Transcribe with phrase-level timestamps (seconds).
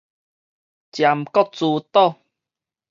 [0.91, 2.17] 尖閣諸島